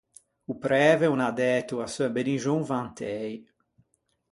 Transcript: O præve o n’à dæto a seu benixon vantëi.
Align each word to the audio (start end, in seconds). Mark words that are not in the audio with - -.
O 0.51 0.53
præve 0.63 1.05
o 1.13 1.15
n’à 1.17 1.29
dæto 1.39 1.75
a 1.85 1.87
seu 1.95 2.09
benixon 2.15 2.61
vantëi. 2.71 3.33